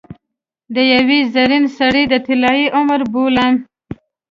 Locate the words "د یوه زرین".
0.73-1.63